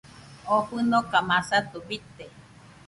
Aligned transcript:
Oo 0.51 0.61
fɨnoka 0.67 1.17
masato 1.29 1.77
bite. 1.87 2.25